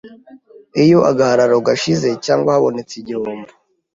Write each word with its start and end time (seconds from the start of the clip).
Iyo 0.83 0.99
agahararo 1.11 1.57
gashize 1.67 2.07
cyangwa 2.25 2.49
habonetse 2.55 2.93
igihombo 3.01 3.51